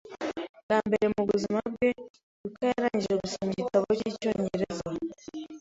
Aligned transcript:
Bwa 0.63 0.77
mbere 0.87 1.05
mubuzima 1.15 1.59
bwe, 1.73 1.89
Yuka 2.41 2.63
yarangije 2.71 3.13
gusoma 3.23 3.49
igitabo 3.53 3.85
cyicyongereza 3.99 4.87